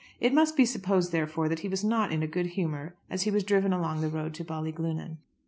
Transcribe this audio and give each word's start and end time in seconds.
It 0.19 0.33
must 0.33 0.57
be 0.57 0.65
supposed, 0.65 1.11
therefore, 1.11 1.47
that 1.47 1.59
he 1.59 1.67
was 1.67 1.83
not 1.83 2.11
in 2.11 2.23
a 2.23 2.27
good 2.27 2.47
humour 2.57 2.95
as 3.07 3.21
he 3.21 3.29
was 3.29 3.43
driven 3.43 3.71
along 3.71 4.01
the 4.01 4.09
road 4.09 4.33
to 4.33 4.43
Ballyglunin. 4.43 5.17